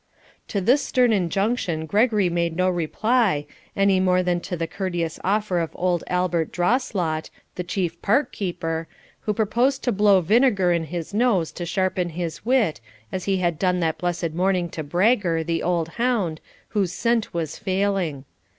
[0.47, 5.59] To this stern injunction Gregory made no reply, any more than to the courteous offer
[5.59, 8.87] of old Albert Drawslot, the chief parkkeeper,
[9.19, 13.59] who proposed to blow vinegar in his nose to sharpen his wit, as he had
[13.59, 18.25] done that blessed morning to Bragger, the old hound, whose scent was failing.